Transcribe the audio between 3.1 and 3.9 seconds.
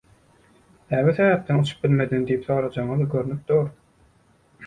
görnüp dur.